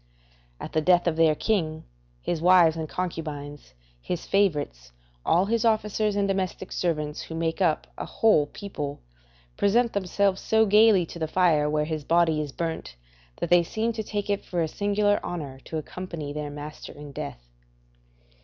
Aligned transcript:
At 0.59 0.73
the 0.73 0.81
death 0.81 1.05
of 1.05 1.15
their 1.15 1.35
king, 1.35 1.83
his 2.23 2.41
wives 2.41 2.75
and 2.75 2.89
concubines, 2.89 3.75
his 4.01 4.25
favourites, 4.25 4.93
all 5.23 5.45
his 5.45 5.63
officers, 5.63 6.15
and 6.15 6.27
domestic 6.27 6.71
servants, 6.71 7.21
who 7.21 7.35
make 7.35 7.61
up 7.61 7.85
a 7.99 8.05
whole 8.07 8.47
people, 8.47 8.99
present 9.57 9.93
themselves 9.93 10.41
so 10.41 10.65
gaily 10.65 11.05
to 11.05 11.19
the 11.19 11.27
fire 11.27 11.69
where 11.69 11.85
his 11.85 12.03
body 12.03 12.41
is 12.41 12.51
burnt, 12.51 12.95
that 13.35 13.51
they 13.51 13.61
seem 13.61 13.93
to 13.93 14.01
take 14.01 14.27
it 14.27 14.43
for 14.43 14.63
a 14.63 14.67
singular 14.67 15.19
honour 15.23 15.59
to 15.65 15.77
accompany 15.77 16.33
their 16.33 16.49
master 16.49 16.91
in 16.93 17.11
death. 17.11 17.47